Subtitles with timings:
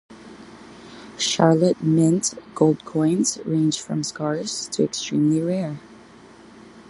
[1.19, 5.77] Charlotte Mint gold coins range from scarce to extremely rare.